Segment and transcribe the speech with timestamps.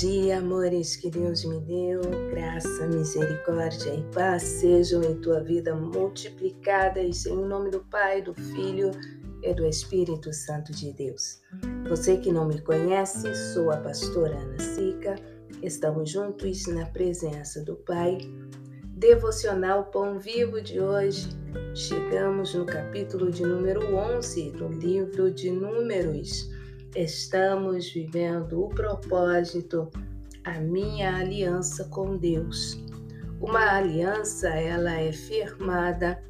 [0.00, 7.24] dia, amores que Deus me deu, graça, misericórdia e paz sejam em tua vida multiplicadas
[7.24, 8.90] em nome do Pai, do Filho
[9.42, 11.40] e do Espírito Santo de Deus.
[11.88, 15.14] Você que não me conhece, sou a pastora Ana Sica.
[15.62, 18.18] Estamos juntos na presença do Pai.
[18.98, 21.26] Devocional Pão Vivo de hoje.
[21.74, 26.54] Chegamos no capítulo de número 11 do livro de Números
[26.96, 29.90] estamos vivendo o propósito,
[30.44, 32.78] a minha aliança com Deus.
[33.40, 36.22] Uma aliança, ela é firmada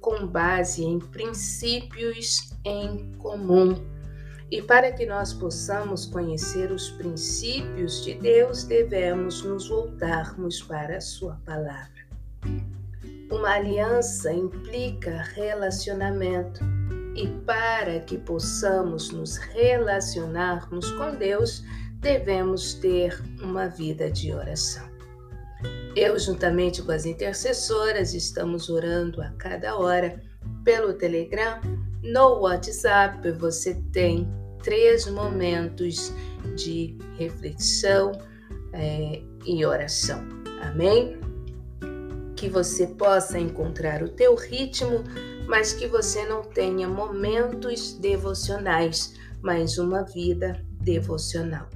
[0.00, 3.84] com base em princípios em comum.
[4.50, 11.00] E para que nós possamos conhecer os princípios de Deus, devemos nos voltarmos para a
[11.00, 12.04] sua palavra.
[13.30, 16.60] Uma aliança implica relacionamento
[17.14, 21.64] e para que possamos nos relacionarmos com Deus,
[22.00, 24.88] devemos ter uma vida de oração.
[25.96, 30.20] Eu, juntamente com as intercessoras, estamos orando a cada hora
[30.64, 31.60] pelo Telegram.
[32.02, 34.28] No WhatsApp, você tem
[34.62, 36.12] três momentos
[36.56, 38.12] de reflexão
[38.72, 40.26] é, e oração.
[40.62, 41.20] Amém?
[42.34, 45.04] Que você possa encontrar o teu ritmo
[45.46, 51.68] mas que você não tenha momentos devocionais, mas uma vida devocional.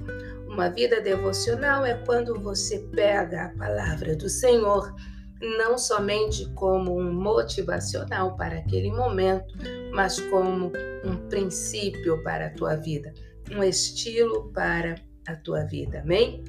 [0.47, 4.93] Uma vida devocional é quando você pega a palavra do Senhor
[5.41, 9.53] não somente como um motivacional para aquele momento,
[9.93, 10.71] mas como
[11.03, 13.13] um princípio para a tua vida,
[13.51, 14.95] um estilo para
[15.27, 16.01] a tua vida.
[16.01, 16.43] Amém?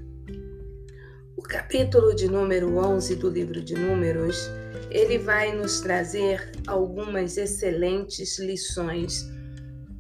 [1.40, 4.50] O capítulo de número 11 do livro de Números,
[4.90, 9.26] ele vai nos trazer algumas excelentes lições.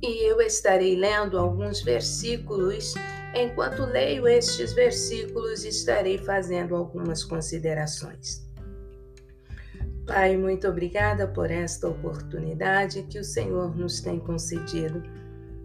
[0.02, 2.92] E eu estarei lendo alguns versículos.
[3.34, 8.46] Enquanto leio estes versículos, estarei fazendo algumas considerações.
[10.06, 15.02] Pai, muito obrigada por esta oportunidade que o Senhor nos tem concedido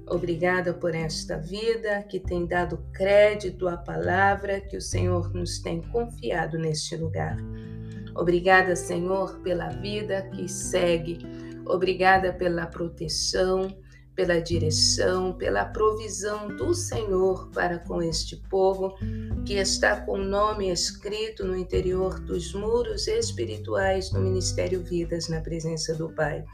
[0.07, 5.81] Obrigada por esta vida que tem dado crédito à palavra que o Senhor nos tem
[5.81, 7.37] confiado neste lugar.
[8.13, 11.19] Obrigada, Senhor, pela vida que segue.
[11.65, 13.75] Obrigada pela proteção,
[14.15, 18.95] pela direção, pela provisão do Senhor para com este povo
[19.45, 25.41] que está com o nome escrito no interior dos muros espirituais do Ministério Vidas na
[25.41, 26.45] presença do Pai.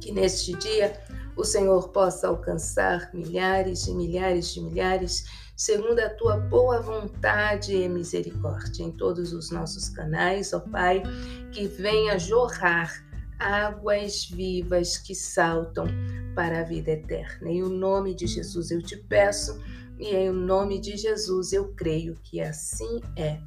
[0.00, 0.98] Que neste dia
[1.36, 5.24] o Senhor possa alcançar milhares e milhares de milhares,
[5.54, 11.02] segundo a tua boa vontade e misericórdia, em todos os nossos canais, ó Pai,
[11.52, 13.04] que venha jorrar
[13.38, 15.86] águas vivas que saltam
[16.34, 17.50] para a vida eterna.
[17.50, 19.60] Em o nome de Jesus eu te peço,
[19.98, 23.38] e em o nome de Jesus eu creio que assim é.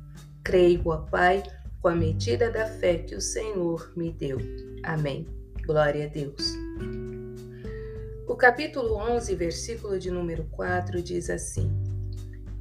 [0.44, 1.44] Creio, ó Pai,
[1.82, 4.38] com a medida da fé que o Senhor me deu.
[4.84, 5.28] Amém.
[5.66, 6.56] Glória a Deus.
[8.30, 11.68] O capítulo 11, versículo de número 4 diz assim: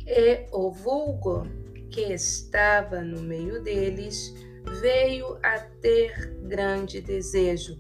[0.06, 1.46] E o vulgo
[1.90, 4.34] que estava no meio deles
[4.80, 7.78] veio a ter grande desejo,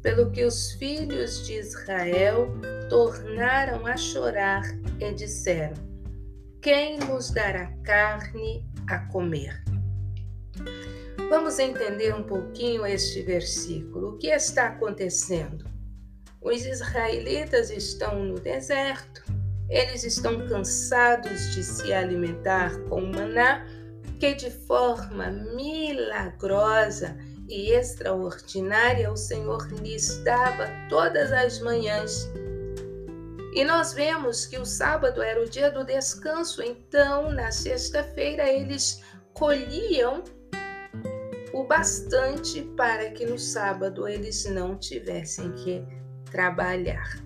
[0.00, 2.48] pelo que os filhos de Israel
[2.88, 4.62] tornaram a chorar
[4.98, 5.76] e disseram:
[6.62, 9.62] Quem nos dará carne a comer?
[11.28, 14.14] Vamos entender um pouquinho este versículo.
[14.14, 15.69] O que está acontecendo?
[16.42, 19.22] Os israelitas estão no deserto,
[19.68, 23.66] eles estão cansados de se alimentar com maná,
[24.18, 32.30] que de forma milagrosa e extraordinária o Senhor lhes dava todas as manhãs.
[33.54, 39.02] E nós vemos que o sábado era o dia do descanso, então na sexta-feira eles
[39.34, 40.24] colhiam
[41.52, 45.99] o bastante para que no sábado eles não tivessem que
[46.30, 47.22] trabalhar.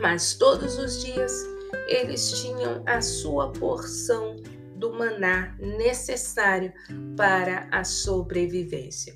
[0.00, 1.32] Mas todos os dias
[1.88, 4.36] eles tinham a sua porção
[4.76, 6.72] do maná necessário
[7.16, 9.14] para a sobrevivência.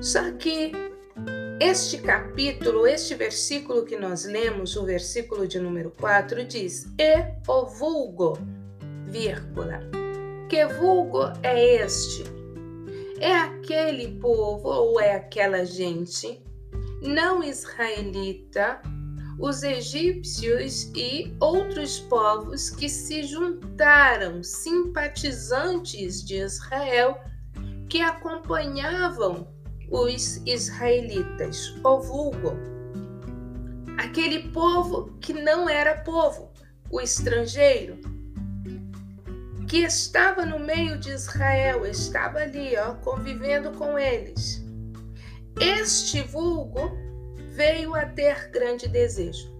[0.00, 0.72] Só que
[1.60, 7.66] este capítulo, este versículo que nós lemos, o versículo de número 4, diz: E o
[7.66, 8.38] vulgo,
[9.06, 9.80] vírgula.
[10.48, 12.24] Que vulgo é este?
[13.18, 16.40] É aquele povo ou é aquela gente
[17.02, 18.80] não israelita,
[19.38, 27.20] os egípcios e outros povos que se juntaram, simpatizantes de Israel,
[27.88, 29.46] que acompanhavam
[29.90, 32.56] os israelitas, o vulgo.
[33.96, 36.52] Aquele povo que não era povo,
[36.90, 37.98] o estrangeiro,
[39.68, 44.67] que estava no meio de Israel, estava ali, ó, convivendo com eles.
[45.60, 46.92] Este vulgo
[47.54, 49.52] veio a ter grande desejo.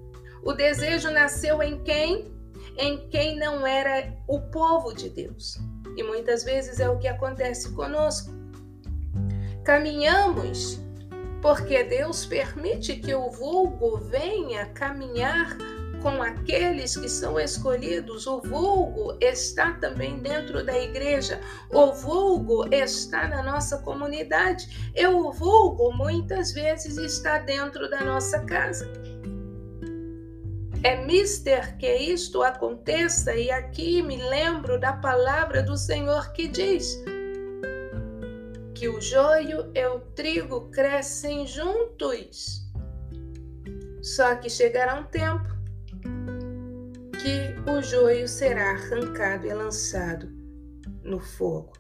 [0.45, 2.33] O desejo nasceu em quem?
[2.77, 5.59] Em quem não era o povo de Deus.
[5.97, 8.31] E muitas vezes é o que acontece conosco.
[9.65, 10.81] Caminhamos
[11.43, 15.57] porque Deus permite que o vulgo venha caminhar
[16.03, 18.27] com aqueles que são escolhidos.
[18.27, 21.41] O vulgo está também dentro da igreja.
[21.71, 24.93] O vulgo está na nossa comunidade.
[24.95, 28.91] E o vulgo muitas vezes está dentro da nossa casa.
[30.85, 37.03] É mister que isto aconteça, e aqui me lembro da palavra do Senhor que diz:
[38.79, 42.65] que o joio e o trigo crescem juntos.
[44.01, 45.58] Só que chegará um tempo
[47.23, 50.29] que o joio será arrancado e lançado
[51.03, 51.73] no fogo.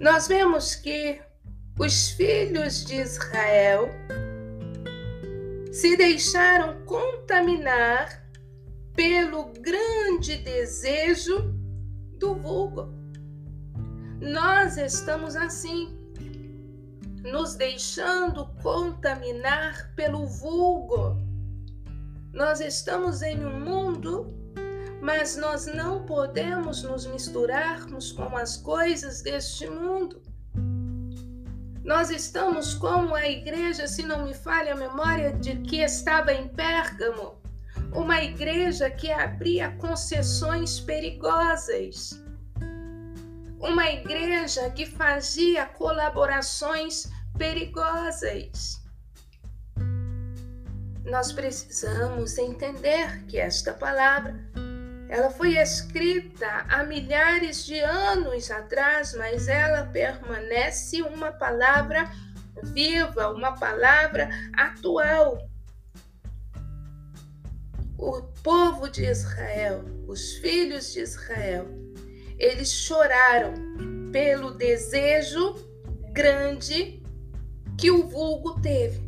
[0.00, 1.20] Nós vemos que
[1.78, 3.88] os filhos de Israel
[5.72, 8.24] se deixaram contaminar
[8.94, 11.54] pelo grande desejo
[12.18, 12.92] do vulgo.
[14.20, 15.96] Nós estamos assim,
[17.22, 21.27] nos deixando contaminar pelo vulgo.
[22.38, 24.32] Nós estamos em um mundo,
[25.02, 30.22] mas nós não podemos nos misturarmos com as coisas deste mundo.
[31.82, 36.46] Nós estamos como a igreja, se não me falha a memória, de que estava em
[36.46, 37.42] Pérgamo,
[37.92, 42.22] uma igreja que abria concessões perigosas
[43.58, 48.87] uma igreja que fazia colaborações perigosas.
[51.10, 54.38] Nós precisamos entender que esta palavra
[55.08, 62.10] ela foi escrita há milhares de anos atrás, mas ela permanece uma palavra
[62.62, 65.48] viva, uma palavra atual.
[67.96, 71.66] O povo de Israel, os filhos de Israel,
[72.38, 73.54] eles choraram
[74.12, 75.54] pelo desejo
[76.12, 77.02] grande
[77.78, 79.07] que o vulgo teve.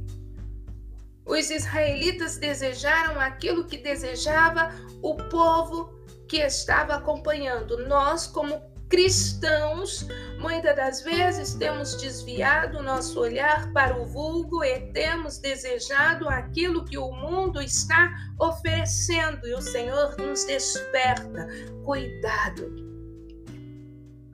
[1.30, 5.88] Os israelitas desejaram aquilo que desejava o povo
[6.28, 7.86] que estava acompanhando.
[7.86, 10.08] Nós, como cristãos,
[10.40, 16.98] muitas das vezes temos desviado nosso olhar para o vulgo e temos desejado aquilo que
[16.98, 21.46] o mundo está oferecendo e o Senhor nos desperta.
[21.84, 22.90] Cuidado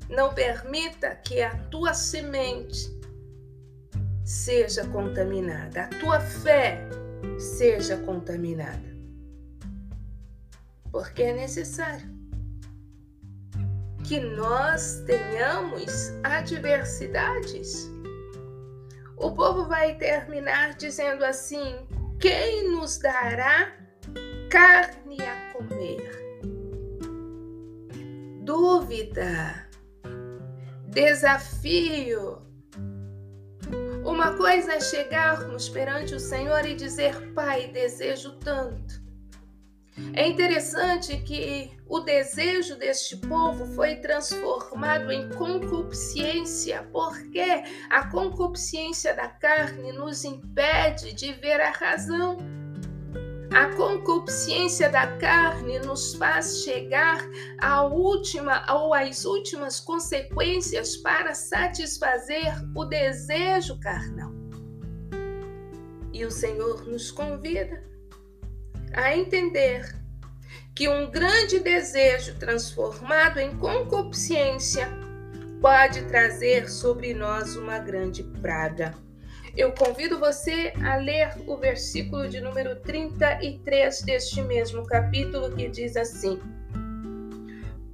[0.09, 2.96] não permita que a tua semente
[4.27, 6.81] seja contaminada, a tua fé
[7.39, 8.97] seja contaminada.
[10.91, 12.05] Porque é necessário
[14.03, 17.89] que nós tenhamos adversidades.
[19.17, 21.87] O povo vai terminar dizendo assim:
[22.19, 23.73] quem nos dará
[24.51, 26.11] carne a comer?
[28.43, 29.67] Dúvida
[30.89, 32.46] desafio.
[34.17, 38.95] Uma coisa é chegarmos perante o Senhor e dizer: Pai, desejo tanto.
[40.15, 49.29] É interessante que o desejo deste povo foi transformado em concupiscência, porque a concupiscência da
[49.29, 52.39] carne nos impede de ver a razão.
[53.53, 57.19] A concupiscência da carne nos faz chegar
[57.59, 64.33] à última ou às últimas consequências para satisfazer o desejo carnal.
[66.13, 67.85] E o Senhor nos convida
[68.93, 69.95] a entender
[70.75, 74.89] que um grande desejo transformado em concupiscência
[75.61, 79.06] pode trazer sobre nós uma grande praga.
[79.57, 85.97] Eu convido você a ler o versículo de número 33 deste mesmo capítulo, que diz
[85.97, 86.39] assim: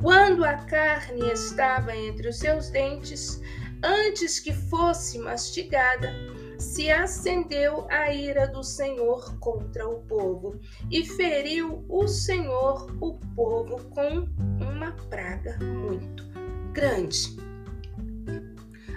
[0.01, 3.41] Quando a carne estava entre os seus dentes,
[3.81, 6.13] antes que fosse mastigada,
[6.59, 10.59] se acendeu a ira do Senhor contra o povo,
[10.91, 14.27] e feriu o Senhor o povo com
[14.61, 16.25] uma praga muito
[16.73, 17.52] grande.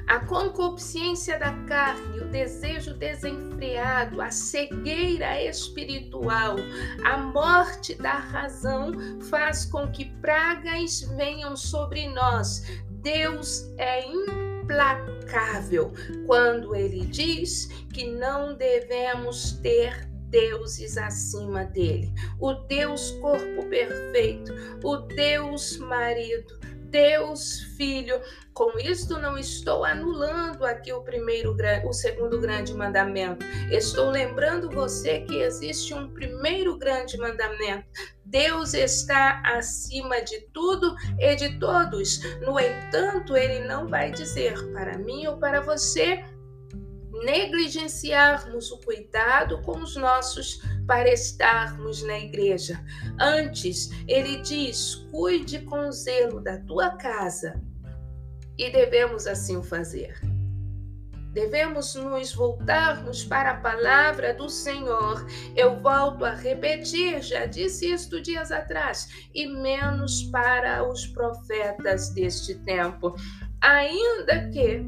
[0.08, 6.58] A concupiscência da carne, o desejo desenfreado, a cegueira espiritual,
[7.04, 8.92] a morte da razão
[9.30, 12.64] faz com que pragas venham sobre nós.
[13.02, 15.92] Deus é implacável
[16.28, 22.12] quando ele diz que não devemos ter deuses acima dele.
[22.40, 26.60] O Deus corpo perfeito, o Deus marido,
[26.90, 28.20] Deus Filho.
[28.54, 33.46] Com isto não estou anulando aqui o primeiro o segundo grande mandamento.
[33.70, 37.86] Estou lembrando você que existe um primeiro grande mandamento.
[38.24, 42.22] Deus está acima de tudo e de todos.
[42.42, 46.24] No entanto, ele não vai dizer para mim ou para você
[47.24, 52.84] negligenciarmos o cuidado com os nossos para estarmos na igreja.
[53.20, 57.62] Antes, ele diz: cuide com zelo da tua casa.
[58.58, 60.18] E devemos assim o fazer.
[61.34, 65.28] Devemos nos voltarmos para a palavra do Senhor.
[65.54, 72.56] Eu volto a repetir, já disse isto dias atrás, e menos para os profetas deste
[72.60, 73.14] tempo.
[73.62, 74.82] Ainda que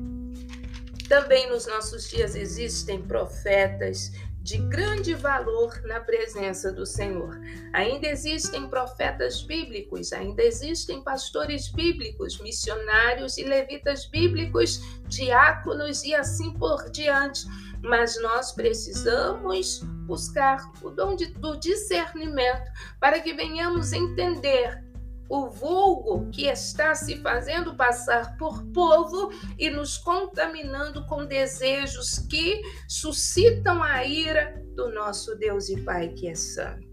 [1.08, 4.12] também nos nossos dias existem profetas
[4.48, 7.38] de grande valor na presença do Senhor.
[7.74, 16.54] Ainda existem profetas bíblicos, ainda existem pastores bíblicos, missionários e levitas bíblicos, diáconos e assim
[16.54, 17.46] por diante.
[17.82, 22.72] Mas nós precisamos buscar o dom de, do discernimento
[23.02, 24.82] para que venhamos entender
[25.30, 32.62] o vulgo que está se fazendo passar por povo e nos contaminando com desejos que
[32.88, 36.88] suscitam a ira do nosso Deus e Pai que é santo.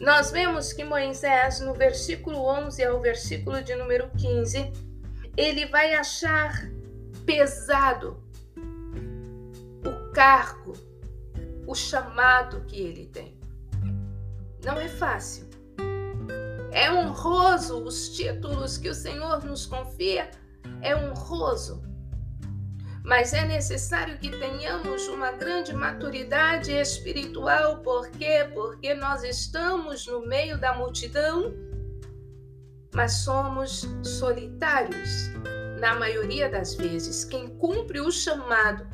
[0.00, 4.72] Nós vemos que Moisés, no versículo 11 ao versículo de número 15,
[5.36, 6.70] ele vai achar
[7.24, 8.22] pesado
[9.84, 10.74] o cargo,
[11.66, 13.38] o chamado que ele tem.
[14.62, 15.45] Não é fácil.
[16.76, 20.30] É honroso os títulos que o Senhor nos confia,
[20.82, 21.82] é honroso.
[23.02, 28.46] Mas é necessário que tenhamos uma grande maturidade espiritual, por quê?
[28.52, 31.54] Porque nós estamos no meio da multidão,
[32.94, 35.30] mas somos solitários.
[35.80, 38.86] Na maioria das vezes, quem cumpre o chamado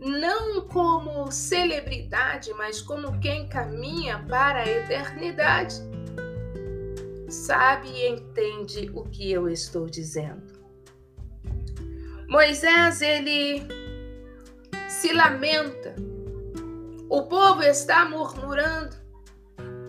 [0.00, 5.89] não como celebridade, mas como quem caminha para a eternidade
[7.30, 10.60] sabe e entende o que eu estou dizendo.
[12.28, 13.66] Moisés, ele
[14.88, 15.94] se lamenta.
[17.08, 18.96] O povo está murmurando.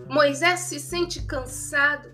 [0.08, 2.10] Moisés se sente cansado.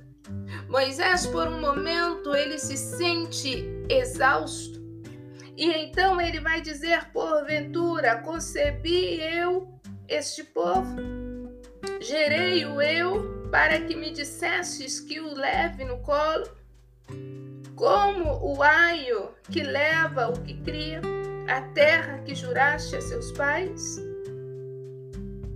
[0.68, 4.78] Moisés, por um momento, ele se sente exausto.
[5.56, 9.66] E então ele vai dizer: Porventura, concebi eu
[10.06, 10.96] este povo,
[12.00, 16.48] gerei-o eu para que me dissestes que o leve no colo,
[17.74, 21.00] como o aio que leva o que cria,
[21.48, 23.98] a terra que juraste a seus pais?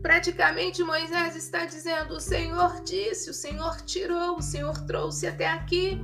[0.01, 6.01] Praticamente Moisés está dizendo: o Senhor disse, o Senhor tirou, o Senhor trouxe até aqui,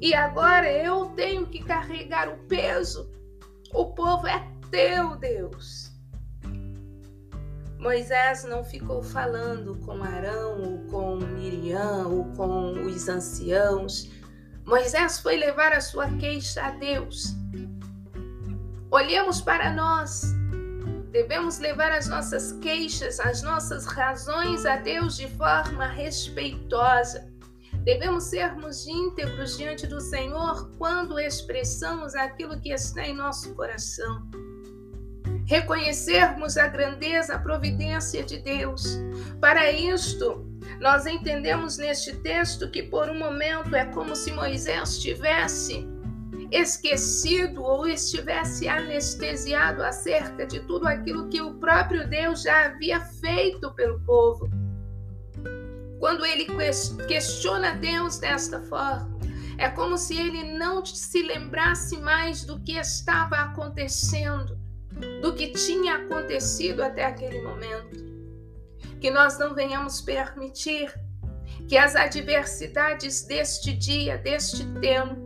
[0.00, 3.10] e agora eu tenho que carregar o peso.
[3.74, 5.85] O povo é teu, Deus.
[7.78, 14.10] Moisés não ficou falando com Arão, ou com Miriam, ou com os anciãos.
[14.64, 17.34] Moisés foi levar a sua queixa a Deus.
[18.90, 20.22] Olhemos para nós.
[21.12, 27.30] Devemos levar as nossas queixas, as nossas razões a Deus de forma respeitosa.
[27.84, 34.28] Devemos sermos íntegros diante do Senhor quando expressamos aquilo que está em nosso coração
[35.46, 38.98] reconhecermos a grandeza, a providência de Deus.
[39.40, 40.44] Para isto,
[40.80, 45.88] nós entendemos neste texto que por um momento é como se Moisés tivesse
[46.50, 53.72] esquecido ou estivesse anestesiado acerca de tudo aquilo que o próprio Deus já havia feito
[53.74, 54.48] pelo povo.
[55.98, 56.46] Quando ele
[57.08, 59.16] questiona Deus desta forma,
[59.58, 64.65] é como se ele não se lembrasse mais do que estava acontecendo
[65.20, 68.04] do que tinha acontecido até aquele momento.
[69.00, 70.94] Que nós não venhamos permitir
[71.68, 75.25] que as adversidades deste dia, deste tempo,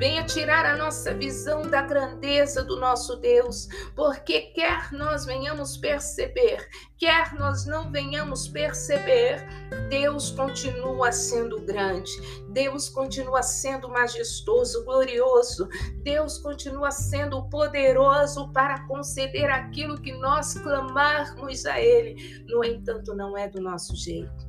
[0.00, 6.66] Venha tirar a nossa visão da grandeza do nosso Deus, porque quer nós venhamos perceber,
[6.96, 9.46] quer nós não venhamos perceber,
[9.90, 12.10] Deus continua sendo grande,
[12.48, 15.68] Deus continua sendo majestoso, glorioso,
[16.02, 22.42] Deus continua sendo poderoso para conceder aquilo que nós clamarmos a Ele.
[22.48, 24.48] No entanto, não é do nosso jeito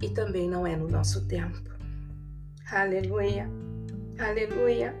[0.00, 1.70] e também não é no nosso tempo.
[2.70, 3.61] Aleluia.
[4.22, 4.94] Aleluia.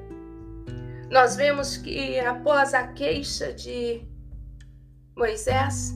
[1.08, 4.02] Nós vemos que após a queixa de
[5.16, 5.94] Moisés,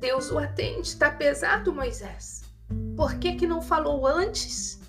[0.00, 0.88] Deus o atende.
[0.88, 2.42] Está pesado, Moisés.
[2.96, 4.80] Por que, que não falou antes?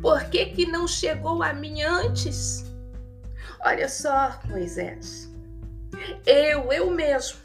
[0.00, 2.64] Por que, que não chegou a mim antes?
[3.60, 5.30] Olha só, Moisés,
[6.24, 7.38] eu, eu mesmo,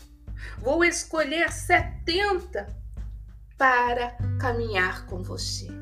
[0.59, 2.67] vou escolher 70
[3.57, 5.80] para caminhar com você.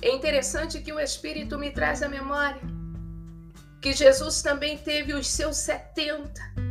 [0.00, 2.60] É interessante que o Espírito me traz à memória
[3.80, 6.68] que Jesus também teve os seus 70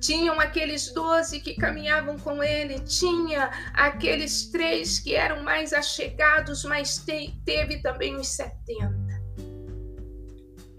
[0.00, 6.98] tinham aqueles doze que caminhavam com ele, tinha aqueles três que eram mais achegados, mas
[6.98, 8.99] te, teve também os setenta.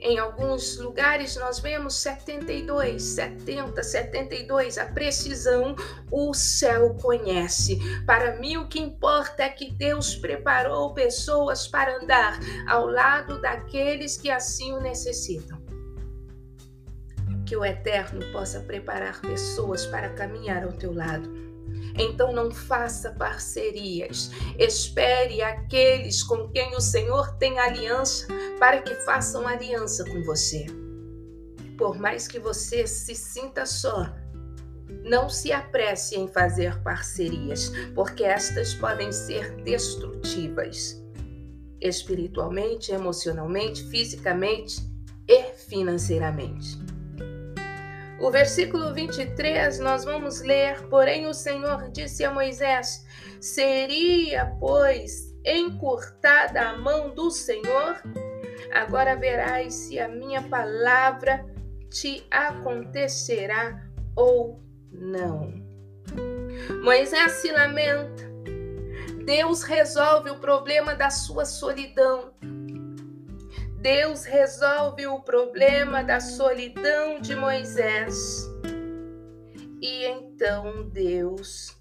[0.01, 4.77] Em alguns lugares nós vemos 72, 70, 72.
[4.79, 5.75] A precisão
[6.11, 7.79] o céu conhece.
[8.05, 14.17] Para mim, o que importa é que Deus preparou pessoas para andar ao lado daqueles
[14.17, 15.61] que assim o necessitam
[17.51, 21.50] que o Eterno possa preparar pessoas para caminhar ao teu lado.
[21.97, 24.31] Então não faça parcerias.
[24.57, 28.27] Espere aqueles com quem o Senhor tem aliança
[28.59, 30.65] para que façam aliança com você.
[31.77, 34.13] Por mais que você se sinta só,
[35.03, 41.01] não se apresse em fazer parcerias, porque estas podem ser destrutivas
[41.81, 44.79] espiritualmente, emocionalmente, fisicamente
[45.27, 46.90] e financeiramente.
[48.21, 53.03] O versículo 23 nós vamos ler: Porém, o Senhor disse a Moisés:
[53.39, 57.99] Seria, pois, encurtada a mão do Senhor?
[58.71, 61.43] Agora verás se a minha palavra
[61.89, 64.61] te acontecerá ou
[64.91, 65.51] não.
[66.83, 68.29] Moisés se lamenta.
[69.25, 72.33] Deus resolve o problema da sua solidão.
[73.81, 78.47] Deus resolve o problema da solidão de Moisés.
[79.81, 81.75] E então Deus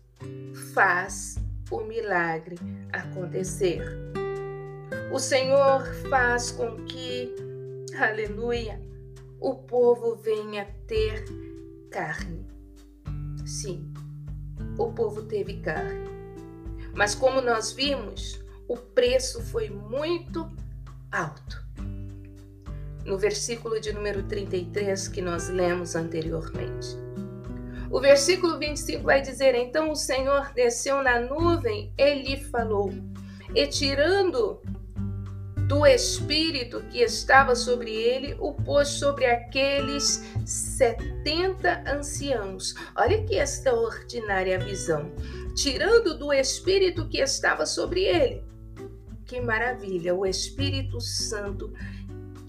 [0.72, 1.36] faz
[1.70, 2.56] o milagre
[2.90, 3.82] acontecer.
[5.12, 7.34] O Senhor faz com que,
[7.98, 8.80] aleluia,
[9.38, 11.22] o povo venha ter
[11.90, 12.46] carne.
[13.44, 13.92] Sim,
[14.78, 16.08] o povo teve carne.
[16.94, 20.50] Mas como nós vimos, o preço foi muito
[21.12, 21.69] alto
[23.04, 26.96] no versículo de número 33 que nós lemos anteriormente.
[27.90, 32.92] O versículo 25 vai dizer: Então o Senhor desceu na nuvem e lhe falou,
[33.54, 34.60] e tirando
[35.66, 42.74] do espírito que estava sobre ele, o pôs sobre aqueles setenta anciãos.
[42.96, 45.12] Olha que extraordinária visão.
[45.54, 48.42] Tirando do espírito que estava sobre ele.
[49.26, 50.12] Que maravilha!
[50.12, 51.72] O Espírito Santo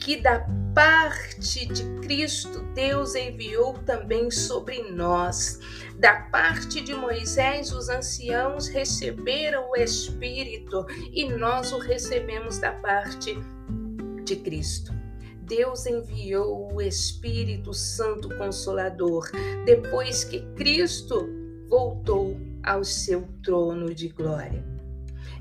[0.01, 0.39] que da
[0.73, 5.59] parte de Cristo Deus enviou também sobre nós.
[5.97, 13.37] Da parte de Moisés, os anciãos receberam o Espírito e nós o recebemos da parte
[14.23, 14.91] de Cristo.
[15.43, 19.29] Deus enviou o Espírito Santo Consolador
[19.65, 21.29] depois que Cristo
[21.69, 24.70] voltou ao seu trono de glória.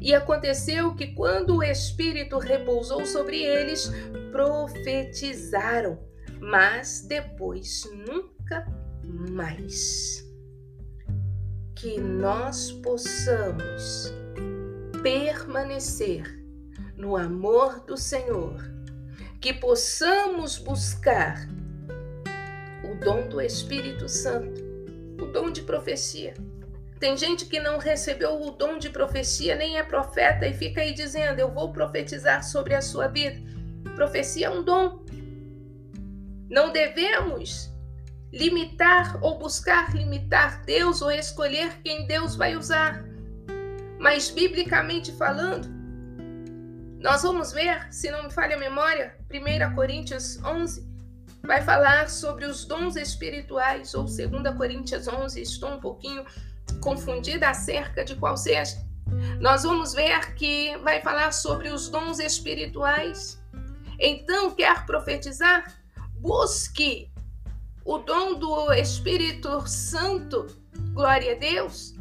[0.01, 3.91] E aconteceu que, quando o Espírito repousou sobre eles,
[4.33, 5.99] profetizaram,
[6.41, 8.67] mas depois nunca
[9.05, 10.25] mais.
[11.77, 14.13] Que nós possamos
[15.03, 16.25] permanecer
[16.97, 18.57] no amor do Senhor,
[19.39, 21.47] que possamos buscar
[22.85, 24.63] o dom do Espírito Santo,
[25.21, 26.35] o dom de profecia
[27.01, 30.93] tem gente que não recebeu o dom de profecia, nem é profeta e fica aí
[30.93, 33.41] dizendo: Eu vou profetizar sobre a sua vida.
[33.97, 35.03] Profecia é um dom.
[36.51, 37.71] Não devemos
[38.31, 43.03] limitar ou buscar limitar Deus ou escolher quem Deus vai usar.
[43.99, 45.69] Mas, biblicamente falando,
[47.01, 50.89] nós vamos ver, se não me falha a memória, 1 Coríntios 11
[51.43, 56.25] vai falar sobre os dons espirituais, ou 2 Coríntios 11, estou um pouquinho
[56.81, 58.77] confundida acerca de qual seja.
[59.41, 63.43] Nós vamos ver que vai falar sobre os dons espirituais.
[63.99, 65.81] Então, quer profetizar?
[66.19, 67.11] Busque
[67.85, 70.47] o dom do Espírito Santo,
[70.93, 71.95] glória a Deus,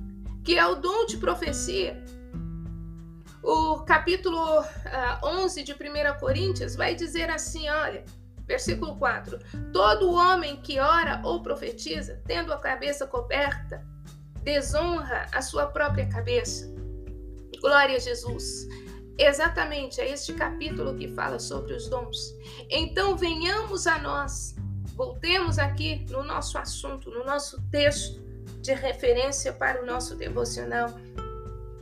[0.44, 2.04] que é o dom de profecia.
[3.42, 4.63] O capítulo
[5.24, 8.04] 11 ah, de 1 Coríntios vai dizer assim: olha,
[8.46, 9.39] versículo 4:
[9.72, 13.86] Todo homem que ora ou profetiza, tendo a cabeça coberta,
[14.50, 16.74] desonra a sua própria cabeça.
[17.62, 18.68] Glória a Jesus.
[19.16, 22.34] Exatamente, é este capítulo que fala sobre os dons.
[22.68, 24.56] Então, venhamos a nós,
[24.96, 28.20] voltemos aqui no nosso assunto, no nosso texto
[28.62, 30.90] de referência para o nosso devocional.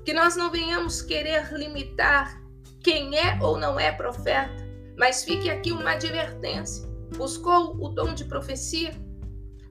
[0.03, 2.41] Que nós não venhamos querer limitar
[2.83, 4.67] quem é ou não é profeta.
[4.97, 9.06] Mas fique aqui uma advertência: buscou o dom de profecia?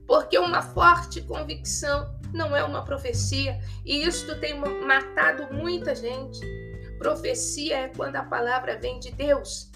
[0.07, 6.39] Porque uma forte convicção não é uma profecia, e isto tem matado muita gente.
[6.97, 9.69] Profecia é quando a palavra vem de Deus.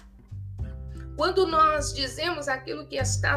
[1.16, 3.36] Quando nós dizemos aquilo que está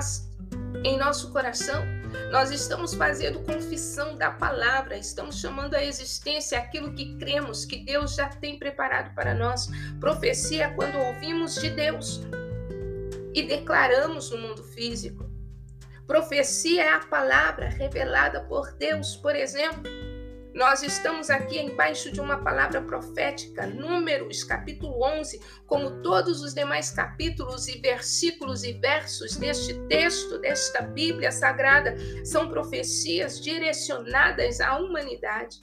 [0.83, 1.83] em nosso coração,
[2.31, 8.15] nós estamos fazendo confissão da palavra, estamos chamando a existência aquilo que cremos que Deus
[8.15, 9.67] já tem preparado para nós.
[9.99, 12.21] Profecia é quando ouvimos de Deus
[13.33, 15.24] e declaramos no mundo físico.
[16.07, 19.83] Profecia é a palavra revelada por Deus, por exemplo.
[20.53, 26.91] Nós estamos aqui embaixo de uma palavra profética, Números, capítulo 11, como todos os demais
[26.91, 35.61] capítulos e versículos e versos deste texto, desta Bíblia sagrada, são profecias direcionadas à humanidade.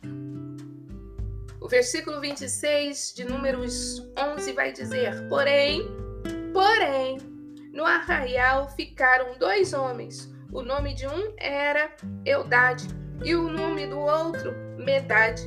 [1.60, 5.86] O versículo 26 de Números 11 vai dizer: Porém,
[6.52, 7.18] porém,
[7.72, 10.31] no arraial ficaram dois homens.
[10.52, 12.86] O nome de um era Eudade
[13.24, 15.42] e o nome do outro Medade.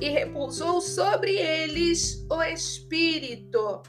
[0.00, 3.82] E repousou sobre eles o Espírito,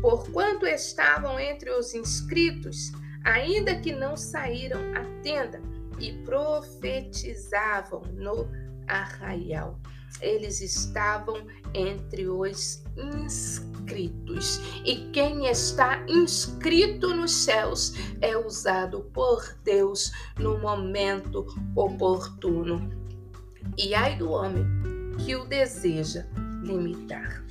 [0.00, 2.90] porquanto estavam entre os inscritos,
[3.22, 5.60] ainda que não saíram à tenda,
[5.98, 8.48] e profetizavam no
[8.86, 9.78] arraial.
[10.22, 13.67] Eles estavam entre os inscritos.
[14.84, 22.90] E quem está inscrito nos céus é usado por Deus no momento oportuno.
[23.76, 24.64] E ai do homem
[25.24, 26.26] que o deseja
[26.62, 27.44] limitar.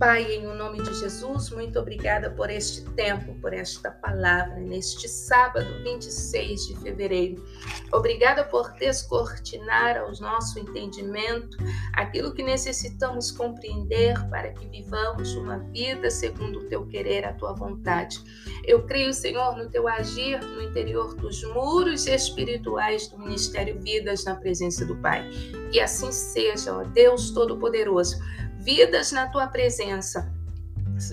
[0.00, 5.06] Pai, em o nome de Jesus, muito obrigada por este tempo, por esta palavra, neste
[5.06, 7.44] sábado 26 de fevereiro.
[7.92, 11.58] Obrigada por descortinar ao nosso entendimento
[11.92, 17.52] aquilo que necessitamos compreender para que vivamos uma vida segundo o teu querer, a tua
[17.52, 18.24] vontade.
[18.64, 24.34] Eu creio, Senhor, no teu agir no interior dos muros espirituais do Ministério Vidas na
[24.34, 25.28] presença do Pai.
[25.70, 28.16] Que assim seja, ó Deus Todo-Poderoso
[28.60, 30.32] vidas na tua presença.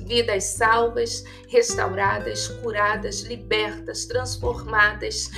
[0.06, 5.30] Vidas salvas, restauradas, curadas, libertas, transformadas,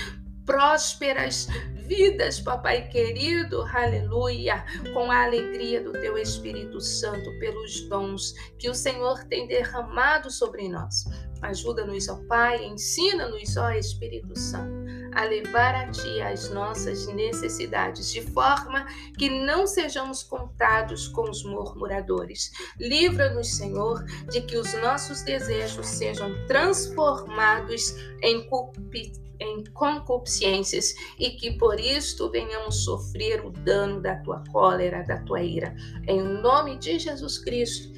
[0.43, 1.47] prósperas,
[1.85, 8.73] vidas, papai querido, aleluia, com a alegria do teu Espírito Santo, pelos dons que o
[8.73, 11.05] Senhor tem derramado sobre nós.
[11.43, 14.73] Ajuda-nos, ó Pai, ensina-nos, ó Espírito Santo,
[15.13, 18.85] a levar a Ti as nossas necessidades, de forma
[19.17, 22.51] que não sejamos contados com os murmuradores.
[22.79, 28.47] Livra-nos, Senhor, de que os nossos desejos sejam transformados em
[29.39, 35.41] em concupiscências e que por isto venhamos sofrer o dano da tua cólera, da tua
[35.41, 35.73] ira.
[36.07, 37.93] Em nome de Jesus Cristo,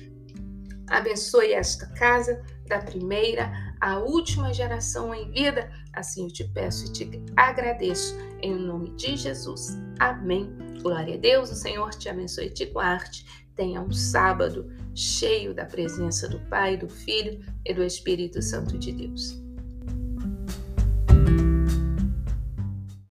[0.88, 5.72] abençoe esta casa, da primeira à última geração em vida.
[5.92, 8.16] Assim eu te peço e te agradeço.
[8.42, 9.78] Em nome de Jesus.
[10.00, 10.56] Amém.
[10.82, 11.52] Glória a Deus.
[11.52, 13.26] O Senhor te abençoe e te guarde.
[13.56, 18.92] Tenha um sábado cheio da presença do Pai, do Filho e do Espírito Santo de
[18.92, 19.42] Deus.